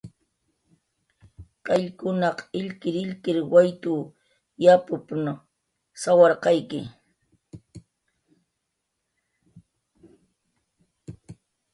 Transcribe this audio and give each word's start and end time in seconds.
"Qayllkunaq 1.65 2.37
illkirillkir 2.59 3.37
waytw 3.53 3.93
yapup""n 4.63 5.25
sawarqayki." 6.01 6.81